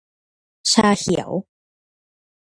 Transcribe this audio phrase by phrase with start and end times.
[0.71, 1.31] ชาเขียว